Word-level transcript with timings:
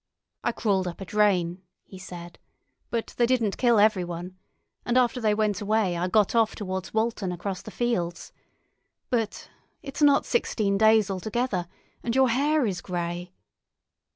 "I 0.43 0.51
crawled 0.51 0.87
up 0.87 0.99
a 0.99 1.05
drain," 1.05 1.61
he 1.85 1.99
said. 1.99 2.39
"But 2.89 3.13
they 3.17 3.27
didn't 3.27 3.59
kill 3.59 3.77
everyone. 3.79 4.35
And 4.83 4.97
after 4.97 5.21
they 5.21 5.35
went 5.35 5.61
away 5.61 5.95
I 5.95 6.07
got 6.07 6.33
off 6.33 6.55
towards 6.55 6.91
Walton 6.91 7.31
across 7.31 7.61
the 7.61 7.69
fields. 7.69 8.33
But—— 9.11 9.51
It's 9.83 10.01
not 10.01 10.25
sixteen 10.25 10.75
days 10.75 11.11
altogether—and 11.11 12.15
your 12.15 12.29
hair 12.31 12.65
is 12.65 12.81
grey." 12.81 13.31